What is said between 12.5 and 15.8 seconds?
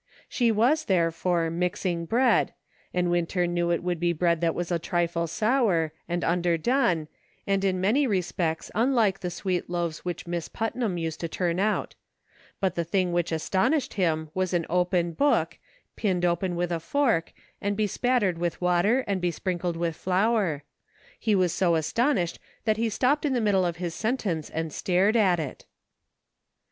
but the thing which astonished him was an open book,